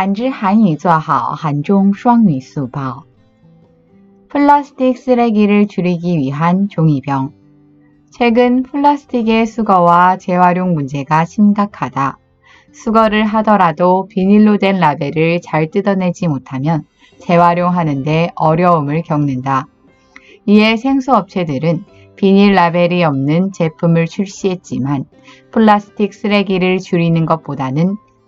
[0.00, 3.04] 한지 한유 做好한종双语速报
[4.28, 7.32] 플라스틱 쓰레기를 줄이기 위한 종이병.
[8.10, 12.18] 최근 플라스틱의 수거와 재활용 문제가 심각하다.
[12.72, 16.84] 수거를 하더라도 비닐로 된 라벨을 잘 뜯어내지 못하면
[17.20, 19.66] 재활용하는데 어려움을 겪는다.
[20.46, 21.84] 이에 생수업체들은
[22.16, 25.04] 비닐 라벨이 없는 제품을 출시했지만
[25.50, 27.96] 플라스틱 쓰레기를 줄이는 것보다는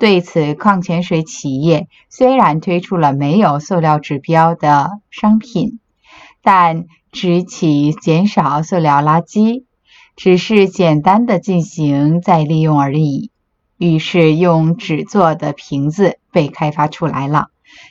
[0.00, 5.78] 对此，矿泉水企业虽然推出了没有塑料指标的商品，
[6.42, 9.64] 但只起减少塑料垃圾，
[10.16, 13.30] 只是简单的进行再利用而已。
[13.76, 17.48] 于是，用纸做的瓶子被开发出来了。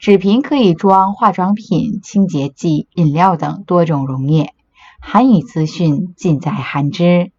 [0.00, 4.54] 纸瓶可以装化妆品、清洁剂、饮料等多种溶液。
[5.00, 7.30] 韩语资讯尽在韩知。